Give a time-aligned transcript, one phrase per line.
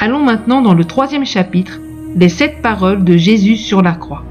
[0.00, 1.80] Allons maintenant dans le troisième chapitre,
[2.14, 4.22] les sept paroles de Jésus sur la croix.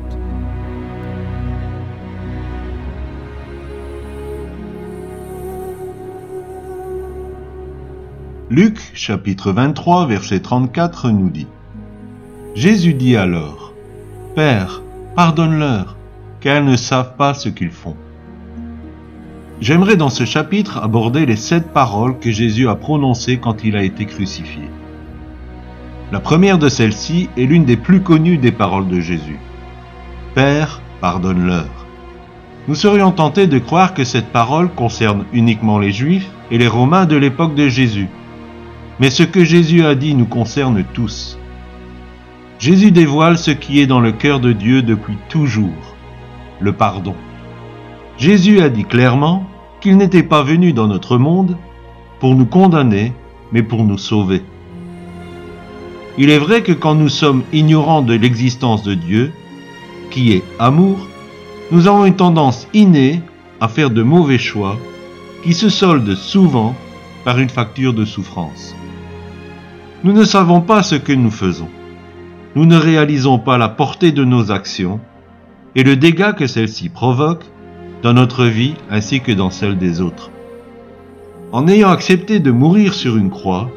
[8.50, 11.48] Luc chapitre 23 verset 34 nous dit
[12.56, 13.74] Jésus dit alors
[14.36, 14.82] Père,
[15.18, 15.98] pardonne-leur,
[16.40, 17.98] car elles ne savent pas ce qu'ils font.
[19.60, 23.84] J'aimerais dans ce chapitre aborder les sept paroles que Jésus a prononcées quand il a
[23.84, 24.62] été crucifié.
[26.10, 29.40] La première de celles-ci est l'une des plus connues des paroles de Jésus.
[30.36, 31.68] Père, pardonne-leur.
[32.70, 37.06] Nous serions tentés de croire que cette parole concerne uniquement les Juifs et les Romains
[37.06, 38.08] de l'époque de Jésus.
[39.02, 41.38] Mais ce que Jésus a dit nous concerne tous.
[42.58, 45.96] Jésus dévoile ce qui est dans le cœur de Dieu depuis toujours,
[46.62, 47.16] le pardon.
[48.18, 49.46] Jésus a dit clairement
[49.82, 51.58] qu'il n'était pas venu dans notre monde
[52.22, 53.12] pour nous condamner,
[53.52, 54.42] mais pour nous sauver.
[56.18, 59.32] Il est vrai que quand nous sommes ignorants de l'existence de Dieu,
[60.10, 61.08] qui est amour,
[61.72, 63.22] nous avons une tendance innée
[63.60, 64.78] à faire de mauvais choix
[65.44, 66.76] qui se soldent souvent
[67.24, 68.76] par une facture de souffrance.
[70.04, 71.70] Nous ne savons pas ce que nous faisons.
[72.56, 75.00] Nous ne réalisons pas la portée de nos actions
[75.76, 77.46] et le dégât que celles-ci provoquent
[78.02, 80.32] dans notre vie ainsi que dans celle des autres.
[81.52, 83.70] En ayant accepté de mourir sur une croix,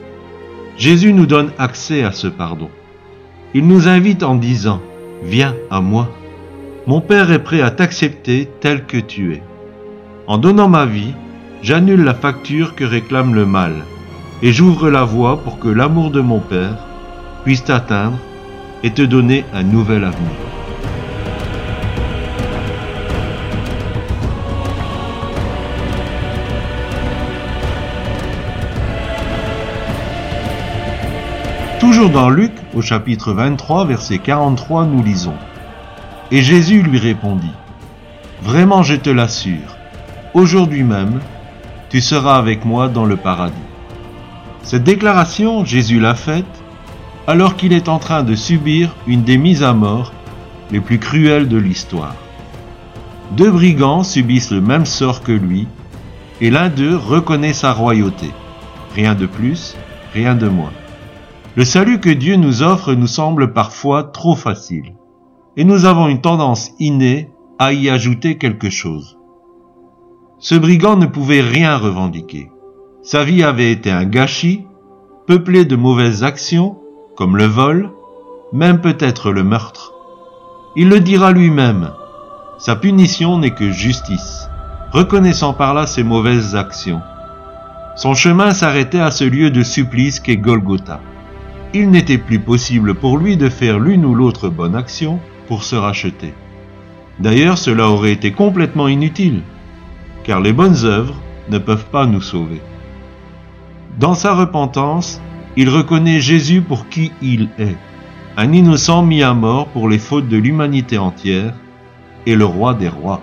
[0.81, 2.71] Jésus nous donne accès à ce pardon.
[3.53, 4.81] Il nous invite en disant,
[5.23, 6.09] Viens à moi.
[6.87, 9.43] Mon Père est prêt à t'accepter tel que tu es.
[10.27, 11.13] En donnant ma vie,
[11.61, 13.75] j'annule la facture que réclame le mal
[14.41, 16.79] et j'ouvre la voie pour que l'amour de mon Père
[17.45, 18.17] puisse t'atteindre
[18.83, 20.60] et te donner un nouvel avenir.
[31.91, 35.35] Toujours dans Luc, au chapitre 23, verset 43, nous lisons.
[36.31, 37.51] Et Jésus lui répondit,
[38.43, 39.77] Vraiment je te l'assure,
[40.33, 41.19] aujourd'hui même,
[41.89, 43.57] tu seras avec moi dans le paradis.
[44.63, 46.63] Cette déclaration, Jésus l'a faite
[47.27, 50.13] alors qu'il est en train de subir une des mises à mort
[50.71, 52.15] les plus cruelles de l'histoire.
[53.33, 55.67] Deux brigands subissent le même sort que lui,
[56.41, 58.31] et l'un d'eux reconnaît sa royauté.
[58.95, 59.75] Rien de plus,
[60.15, 60.71] rien de moins.
[61.57, 64.95] Le salut que Dieu nous offre nous semble parfois trop facile,
[65.57, 67.29] et nous avons une tendance innée
[67.59, 69.19] à y ajouter quelque chose.
[70.39, 72.53] Ce brigand ne pouvait rien revendiquer.
[73.03, 74.65] Sa vie avait été un gâchis,
[75.27, 76.79] peuplé de mauvaises actions,
[77.17, 77.91] comme le vol,
[78.53, 79.93] même peut-être le meurtre.
[80.77, 81.91] Il le dira lui-même.
[82.59, 84.49] Sa punition n'est que justice,
[84.93, 87.03] reconnaissant par là ses mauvaises actions.
[87.97, 91.01] Son chemin s'arrêtait à ce lieu de supplice qu'est Golgotha.
[91.73, 95.77] Il n'était plus possible pour lui de faire l'une ou l'autre bonne action pour se
[95.77, 96.35] racheter.
[97.21, 99.43] D'ailleurs, cela aurait été complètement inutile,
[100.25, 102.61] car les bonnes œuvres ne peuvent pas nous sauver.
[103.99, 105.21] Dans sa repentance,
[105.57, 107.77] il reconnaît Jésus pour qui il est,
[108.37, 111.55] un innocent mis à mort pour les fautes de l'humanité entière
[112.27, 113.21] et le roi des rois.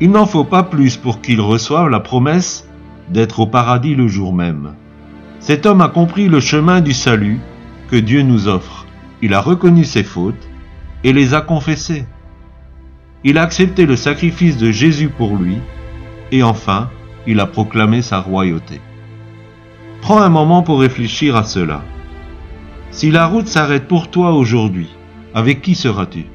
[0.00, 2.68] Il n'en faut pas plus pour qu'il reçoive la promesse
[3.08, 4.74] d'être au paradis le jour même.
[5.40, 7.38] Cet homme a compris le chemin du salut
[7.90, 8.86] que Dieu nous offre.
[9.22, 10.48] Il a reconnu ses fautes
[11.04, 12.06] et les a confessées.
[13.24, 15.58] Il a accepté le sacrifice de Jésus pour lui
[16.30, 16.90] et enfin,
[17.26, 18.80] il a proclamé sa royauté.
[20.00, 21.82] Prends un moment pour réfléchir à cela.
[22.90, 24.88] Si la route s'arrête pour toi aujourd'hui,
[25.34, 26.26] avec qui seras-tu?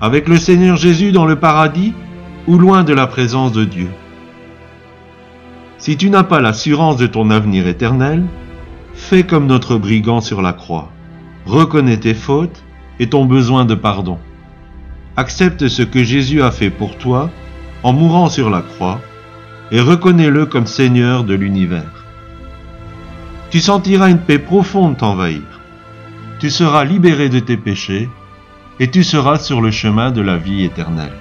[0.00, 1.92] Avec le Seigneur Jésus dans le paradis
[2.46, 3.90] ou loin de la présence de Dieu?
[5.80, 8.26] Si tu n'as pas l'assurance de ton avenir éternel,
[8.92, 10.92] fais comme notre brigand sur la croix.
[11.46, 12.62] Reconnais tes fautes
[12.98, 14.18] et ton besoin de pardon.
[15.16, 17.30] Accepte ce que Jésus a fait pour toi
[17.82, 19.00] en mourant sur la croix
[19.72, 22.04] et reconnais-le comme Seigneur de l'univers.
[23.48, 25.60] Tu sentiras une paix profonde t'envahir.
[26.40, 28.10] Tu seras libéré de tes péchés
[28.80, 31.16] et tu seras sur le chemin de la vie éternelle.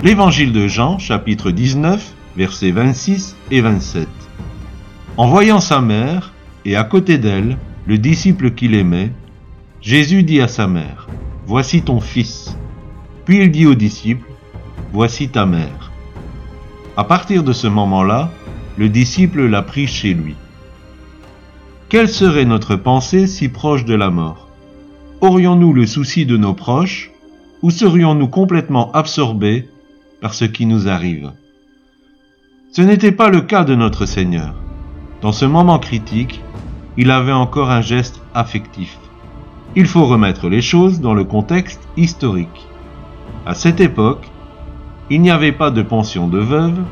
[0.00, 4.06] L'évangile de Jean, chapitre 19, versets 26 et 27.
[5.16, 6.32] En voyant sa mère,
[6.64, 9.10] et à côté d'elle, le disciple qu'il aimait,
[9.80, 11.08] Jésus dit à sa mère,
[11.46, 12.56] Voici ton fils.
[13.24, 14.30] Puis il dit au disciple,
[14.92, 15.90] Voici ta mère.
[16.96, 18.30] À partir de ce moment-là,
[18.76, 20.36] le disciple l'a pris chez lui.
[21.88, 24.48] quelle serait notre pensée si proche de la mort?
[25.20, 27.10] Aurions-nous le souci de nos proches
[27.62, 29.68] ou serions-nous complètement absorbés
[30.20, 31.32] par ce qui nous arrive
[32.72, 34.54] Ce n'était pas le cas de notre Seigneur.
[35.20, 36.42] Dans ce moment critique,
[36.96, 38.98] il avait encore un geste affectif.
[39.76, 42.66] Il faut remettre les choses dans le contexte historique.
[43.46, 44.28] À cette époque,
[45.10, 46.82] il n'y avait pas de pension de veuve,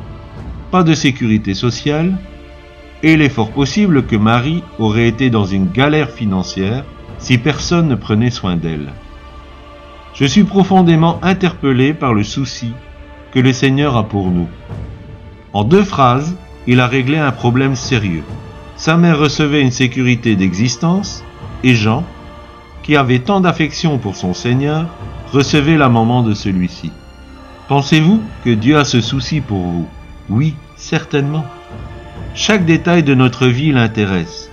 [0.70, 2.16] pas de sécurité sociale,
[3.02, 6.84] et il est fort possible que Marie aurait été dans une galère financière
[7.18, 8.92] si personne ne prenait soin d'elle.
[10.14, 12.72] Je suis profondément interpellé par le souci
[13.36, 14.48] que le Seigneur a pour nous.
[15.52, 16.34] En deux phrases,
[16.66, 18.22] il a réglé un problème sérieux.
[18.76, 21.22] Sa mère recevait une sécurité d'existence
[21.62, 22.02] et Jean,
[22.82, 24.86] qui avait tant d'affection pour son Seigneur,
[25.34, 26.92] recevait la maman de celui-ci.
[27.68, 29.86] Pensez-vous que Dieu a ce souci pour vous?
[30.30, 31.44] Oui, certainement.
[32.34, 34.50] Chaque détail de notre vie l'intéresse.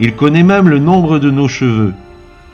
[0.00, 1.94] Il connaît même le nombre de nos cheveux.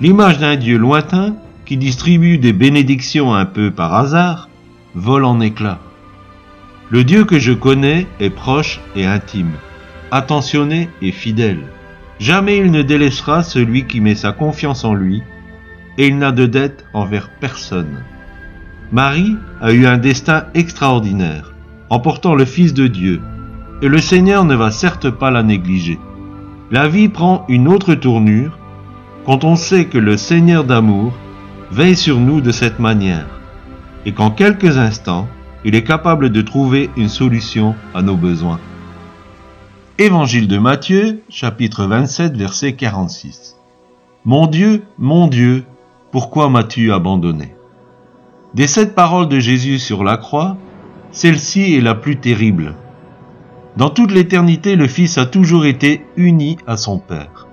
[0.03, 4.48] L'image d'un Dieu lointain qui distribue des bénédictions un peu par hasard
[4.99, 5.79] vole en éclats.
[6.91, 9.53] Le Dieu que je connais est proche et intime,
[10.11, 11.61] attentionné et fidèle.
[12.19, 15.23] Jamais il ne délaissera celui qui met sa confiance en lui,
[15.99, 18.03] et il n'a de dette envers personne.
[18.91, 21.55] Marie a eu un destin extraordinaire,
[21.91, 23.21] en portant le Fils de Dieu,
[23.83, 25.99] et le Seigneur ne va certes pas la négliger.
[26.73, 28.59] La vie prend une autre tournure
[29.25, 31.13] quand on sait que le Seigneur d'amour
[31.71, 33.38] veille sur nous de cette manière,
[34.07, 35.29] et qu'en quelques instants,
[35.65, 38.61] il est capable de trouver une solution à nos besoins.
[39.99, 43.57] Évangile de Matthieu, chapitre 27, verset 46.
[44.25, 45.65] Mon Dieu, mon Dieu,
[46.13, 47.55] pourquoi m'as-tu abandonné?
[48.55, 50.57] Des sept paroles de Jésus sur la croix,
[51.11, 52.75] celle-ci est la plus terrible.
[53.77, 57.47] Dans toute l'éternité, le Fils a toujours été uni à son Père.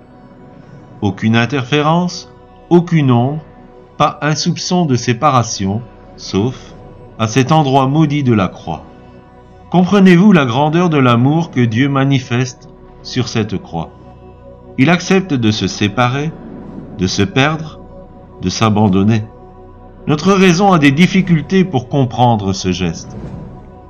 [1.02, 2.32] Aucune interférence,
[2.70, 3.44] aucune ombre,
[3.98, 5.82] pas un soupçon de séparation,
[6.18, 6.74] sauf
[7.18, 8.84] à cet endroit maudit de la croix.
[9.72, 12.70] Comprenez-vous la grandeur de l'amour que Dieu manifeste
[13.04, 13.90] sur cette croix?
[14.78, 16.32] Il accepte de se séparer,
[16.98, 17.80] de se perdre,
[18.42, 19.24] de s'abandonner.
[20.08, 23.16] Notre raison a des difficultés pour comprendre ce geste.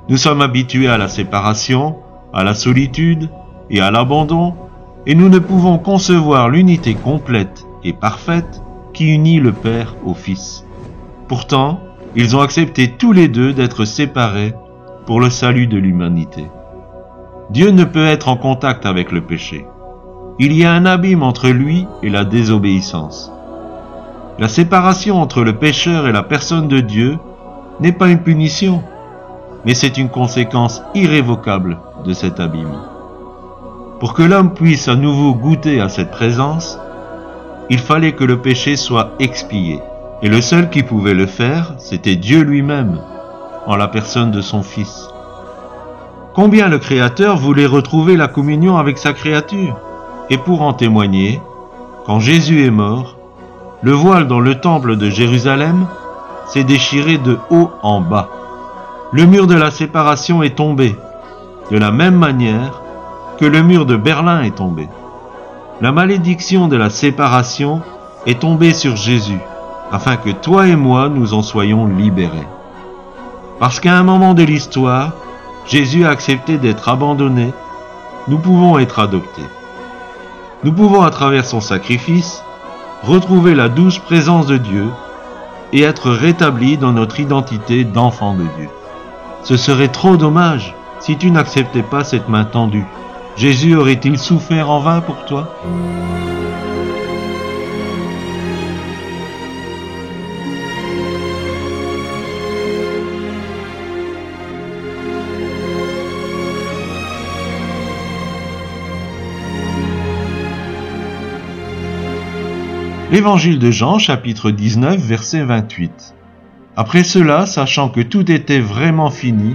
[0.08, 1.96] Nous sommes habitués à la séparation,
[2.32, 3.28] à la solitude
[3.70, 4.54] et à l'abandon,
[5.06, 8.62] et nous ne pouvons concevoir l'unité complète et parfaite
[8.92, 10.64] qui unit le Père au Fils.
[11.28, 11.80] Pourtant,
[12.16, 14.54] ils ont accepté tous les deux d'être séparés
[15.04, 16.46] pour le salut de l'humanité.
[17.50, 19.66] Dieu ne peut être en contact avec le péché.
[20.38, 23.30] Il y a un abîme entre lui et la désobéissance.
[24.38, 27.18] La séparation entre le pécheur et la personne de Dieu
[27.80, 28.82] n'est pas une punition,
[29.66, 32.80] mais c'est une conséquence irrévocable de cet abîme.
[34.00, 36.78] Pour que l'homme puisse à nouveau goûter à cette présence,
[37.68, 39.80] il fallait que le péché soit expié.
[40.22, 43.00] Et le seul qui pouvait le faire, c'était Dieu lui-même,
[43.66, 45.08] en la personne de son Fils.
[46.34, 49.76] Combien le Créateur voulait retrouver la communion avec sa créature?
[50.30, 51.40] Et pour en témoigner,
[52.06, 53.16] quand Jésus est mort,
[53.82, 55.86] le voile dans le temple de Jérusalem
[56.46, 58.30] s'est déchiré de haut en bas.
[59.12, 60.96] Le mur de la séparation est tombé,
[61.70, 62.80] de la même manière
[63.38, 64.88] que le mur de Berlin est tombé.
[65.82, 67.82] La malédiction de la séparation
[68.24, 69.40] est tombée sur Jésus,
[69.92, 72.46] afin que toi et moi nous en soyons libérés.
[73.58, 75.12] Parce qu'à un moment de l'histoire,
[75.66, 77.52] Jésus a accepté d'être abandonné,
[78.28, 79.46] nous pouvons être adoptés.
[80.64, 82.42] Nous pouvons, à travers son sacrifice,
[83.02, 84.86] retrouver la douce présence de Dieu
[85.72, 88.68] et être rétablis dans notre identité d'enfant de Dieu.
[89.42, 92.86] Ce serait trop dommage si tu n'acceptais pas cette main tendue.
[93.36, 95.48] Jésus aurait-il souffert en vain pour toi?
[113.12, 116.16] L'évangile de Jean, chapitre 19, verset 28.
[116.74, 119.54] Après cela, sachant que tout était vraiment fini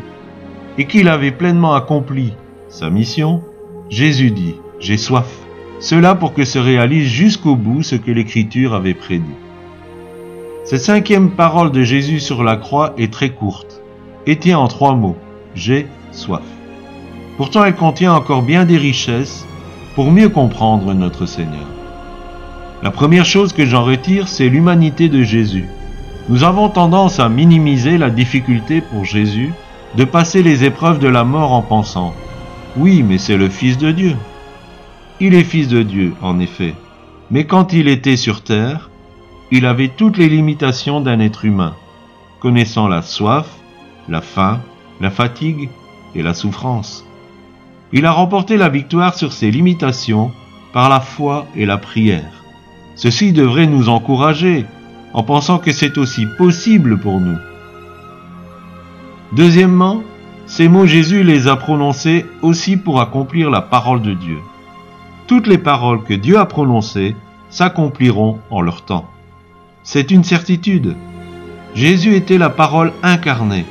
[0.77, 2.31] et qu'il avait pleinement accompli
[2.69, 3.43] sa mission,
[3.89, 5.27] Jésus dit, J'ai soif.
[5.81, 9.25] Cela pour que se réalise jusqu'au bout ce que l'Écriture avait prédit.
[10.63, 13.81] Cette cinquième parole de Jésus sur la croix est très courte
[14.27, 15.17] et tient en trois mots.
[15.55, 16.41] J'ai soif.
[17.35, 19.45] Pourtant elle contient encore bien des richesses
[19.95, 21.80] pour mieux comprendre notre Seigneur.
[22.83, 25.65] La première chose que j'en retire, c'est l'humanité de Jésus.
[26.29, 29.53] Nous avons tendance à minimiser la difficulté pour Jésus
[29.95, 32.13] de passer les épreuves de la mort en pensant
[32.77, 34.15] oui, mais c'est le Fils de Dieu.
[35.19, 36.73] Il est fils de Dieu, en effet.
[37.29, 38.89] Mais quand il était sur terre,
[39.51, 41.75] il avait toutes les limitations d'un être humain,
[42.39, 43.47] connaissant la soif,
[44.07, 44.61] la faim,
[45.01, 45.69] la fatigue
[46.15, 47.05] et la souffrance.
[47.91, 50.31] Il a remporté la victoire sur ces limitations
[50.71, 52.40] par la foi et la prière.
[53.01, 54.63] Ceci devrait nous encourager
[55.15, 57.37] en pensant que c'est aussi possible pour nous.
[59.35, 60.03] Deuxièmement,
[60.45, 64.37] ces mots Jésus les a prononcés aussi pour accomplir la parole de Dieu.
[65.25, 67.15] Toutes les paroles que Dieu a prononcées
[67.49, 69.09] s'accompliront en leur temps.
[69.81, 70.95] C'est une certitude.
[71.73, 73.65] Jésus était la parole incarnée.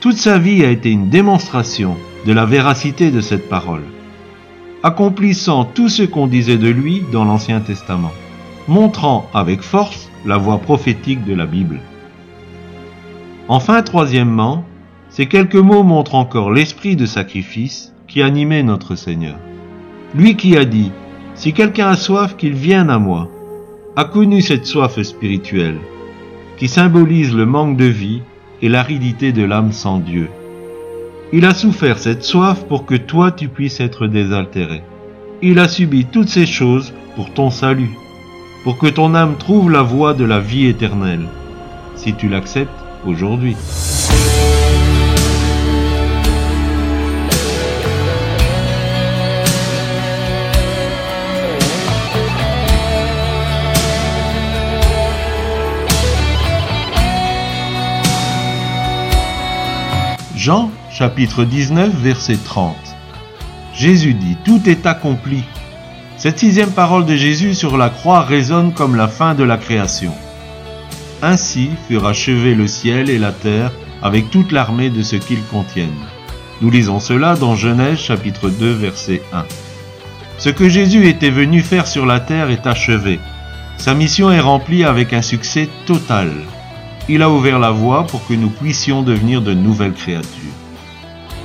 [0.00, 1.96] Toute sa vie a été une démonstration
[2.26, 3.84] de la véracité de cette parole,
[4.82, 8.12] accomplissant tout ce qu'on disait de lui dans l'Ancien Testament,
[8.68, 11.80] montrant avec force la voix prophétique de la Bible.
[13.48, 14.64] Enfin, troisièmement,
[15.08, 19.36] ces quelques mots montrent encore l'esprit de sacrifice qui animait notre Seigneur.
[20.14, 20.90] Lui qui a dit,
[21.34, 23.28] Si quelqu'un a soif, qu'il vienne à moi,
[23.94, 25.78] a connu cette soif spirituelle,
[26.58, 28.22] qui symbolise le manque de vie
[28.62, 30.28] et l'aridité de l'âme sans Dieu.
[31.32, 34.82] Il a souffert cette soif pour que toi tu puisses être désaltéré.
[35.42, 37.90] Il a subi toutes ces choses pour ton salut,
[38.66, 41.28] pour que ton âme trouve la voie de la vie éternelle,
[41.94, 42.68] si tu l'acceptes
[43.06, 43.54] aujourd'hui.
[60.34, 62.74] Jean chapitre 19 verset 30.
[63.74, 65.44] Jésus dit, Tout est accompli.
[66.18, 70.12] Cette sixième parole de Jésus sur la croix résonne comme la fin de la création.
[71.22, 73.70] Ainsi furent achevés le ciel et la terre
[74.02, 76.06] avec toute l'armée de ce qu'ils contiennent.
[76.62, 79.44] Nous lisons cela dans Genèse chapitre 2 verset 1.
[80.38, 83.20] Ce que Jésus était venu faire sur la terre est achevé.
[83.76, 86.32] Sa mission est remplie avec un succès total.
[87.10, 90.56] Il a ouvert la voie pour que nous puissions devenir de nouvelles créatures.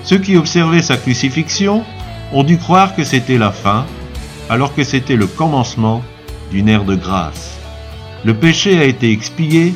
[0.04, 1.84] Ceux qui observaient sa crucifixion
[2.32, 3.86] ont dû croire que c'était la fin,
[4.52, 6.04] alors que c'était le commencement
[6.52, 7.58] d'une ère de grâce.
[8.26, 9.74] Le péché a été expié,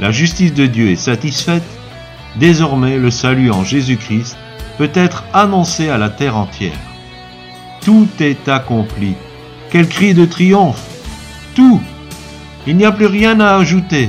[0.00, 1.62] la justice de Dieu est satisfaite,
[2.36, 4.38] désormais le salut en Jésus-Christ
[4.78, 6.78] peut être annoncé à la terre entière.
[7.84, 9.14] Tout est accompli.
[9.70, 10.82] Quel cri de triomphe
[11.54, 11.82] Tout
[12.66, 14.08] Il n'y a plus rien à ajouter.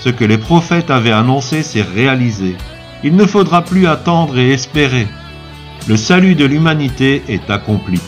[0.00, 2.56] Ce que les prophètes avaient annoncé s'est réalisé.
[3.04, 5.06] Il ne faudra plus attendre et espérer.
[5.88, 8.00] Le salut de l'humanité est accompli.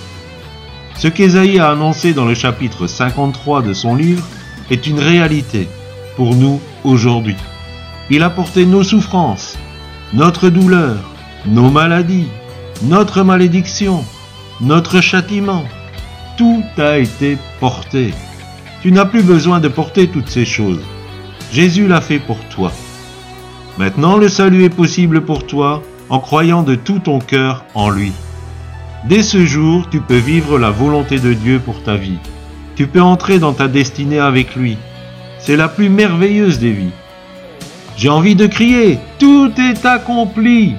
[0.99, 4.27] Ce qu'Ésaïe a annoncé dans le chapitre 53 de son livre
[4.69, 5.69] est une réalité
[6.17, 7.37] pour nous aujourd'hui.
[8.11, 9.57] Il a porté nos souffrances,
[10.13, 10.97] notre douleur,
[11.47, 12.27] nos maladies,
[12.83, 14.05] notre malédiction,
[14.61, 15.63] notre châtiment.
[16.37, 18.13] Tout a été porté.
[18.83, 20.83] Tu n'as plus besoin de porter toutes ces choses.
[21.53, 22.73] Jésus l'a fait pour toi.
[23.79, 28.13] Maintenant le salut est possible pour toi en croyant de tout ton cœur en lui.
[29.05, 32.19] Dès ce jour, tu peux vivre la volonté de Dieu pour ta vie.
[32.77, 34.77] Tu peux entrer dans ta destinée avec lui.
[35.39, 36.93] C'est la plus merveilleuse des vies.
[37.97, 40.75] J'ai envie de crier, tout est accompli.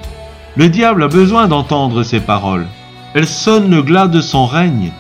[0.56, 2.68] Le diable a besoin d'entendre ces paroles.
[3.14, 4.92] Elles sonnent le glas de son règne.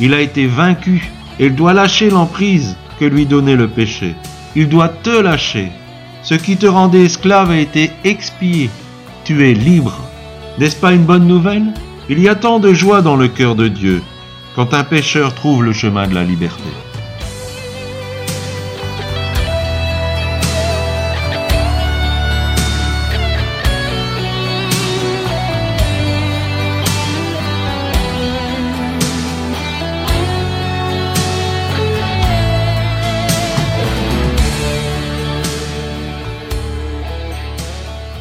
[0.00, 4.14] Il a été vaincu il doit lâcher l'emprise que lui donnait le péché.
[4.54, 5.72] Il doit te lâcher.
[6.22, 8.70] Ce qui te rendait esclave a été expié.
[9.24, 9.98] Tu es libre.
[10.58, 11.72] N'est-ce pas une bonne nouvelle?
[12.10, 14.02] Il y a tant de joie dans le cœur de Dieu
[14.54, 16.62] quand un pécheur trouve le chemin de la liberté.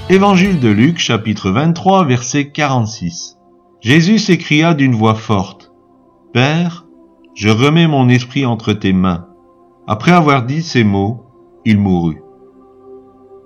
[0.10, 3.36] Évangile de Luc chapitre 23 verset 46.
[3.84, 5.74] Jésus s'écria d'une voix forte,
[6.32, 6.86] Père,
[7.36, 9.26] je remets mon esprit entre tes mains.
[9.88, 11.26] Après avoir dit ces mots,
[11.66, 12.22] il mourut.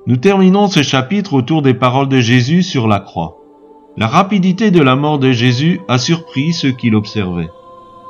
[0.05, 3.39] Nous terminons ce chapitre autour des paroles de Jésus sur la croix.
[3.97, 7.49] La rapidité de la mort de Jésus a surpris ceux qui l'observaient.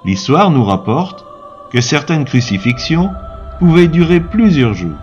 [0.04, 1.26] L'histoire nous rapporte
[1.72, 3.10] que certaines crucifixions
[3.58, 5.00] pouvaient durer plusieurs jours.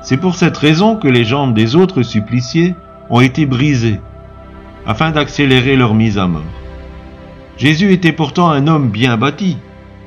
[0.00, 2.74] C'est pour cette raison que les jambes des autres suppliciés
[3.10, 4.00] ont été brisées,
[4.86, 6.42] afin d'accélérer leur mise à mort.
[7.56, 9.56] Jésus était pourtant un homme bien bâti.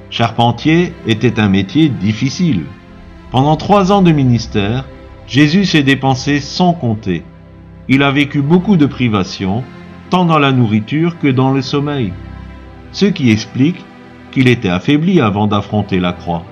[0.09, 2.63] Charpentier était un métier difficile.
[3.31, 4.85] Pendant trois ans de ministère,
[5.27, 7.23] Jésus s'est dépensé sans compter.
[7.89, 9.63] Il a vécu beaucoup de privations,
[10.09, 12.13] tant dans la nourriture que dans le sommeil.
[12.91, 13.83] Ce qui explique
[14.31, 16.43] qu'il était affaibli avant d'affronter la croix.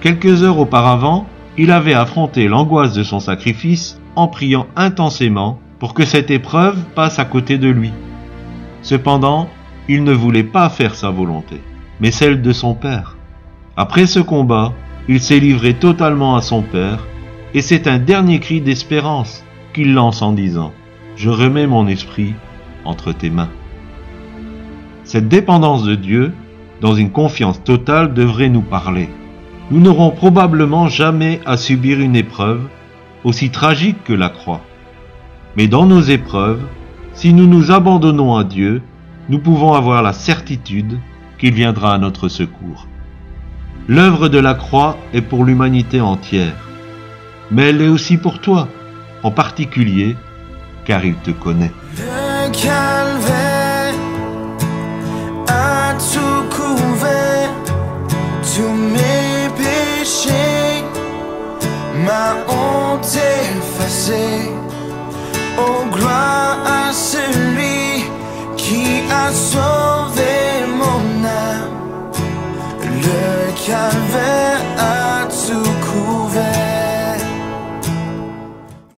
[0.00, 6.06] Quelques heures auparavant, il avait affronté l'angoisse de son sacrifice en priant intensément pour que
[6.06, 7.92] cette épreuve passe à côté de lui.
[8.80, 9.50] Cependant,
[9.86, 11.60] il ne voulait pas faire sa volonté,
[12.00, 13.18] mais celle de son Père.
[13.76, 14.72] Après ce combat,
[15.08, 17.06] il s'est livré totalement à son Père,
[17.52, 20.68] et c'est un dernier cri d'espérance qu'il lance en disant⁇
[21.16, 22.32] Je remets mon esprit
[22.86, 23.50] entre tes mains⁇
[25.04, 26.32] Cette dépendance de Dieu,
[26.80, 29.10] dans une confiance totale, devrait nous parler.
[29.70, 32.62] Nous n'aurons probablement jamais à subir une épreuve
[33.22, 34.62] aussi tragique que la croix.
[35.56, 36.62] Mais dans nos épreuves,
[37.14, 38.82] si nous nous abandonnons à Dieu,
[39.28, 40.98] nous pouvons avoir la certitude
[41.38, 42.86] qu'il viendra à notre secours.
[43.86, 46.56] L'œuvre de la croix est pour l'humanité entière,
[47.50, 48.68] mais elle est aussi pour toi,
[49.22, 50.16] en particulier,
[50.84, 51.72] car il te connaît.
[65.56, 68.04] Oh, gloire à celui
[68.56, 72.10] qui a sauvé mon âme,
[72.82, 74.53] le calvaire.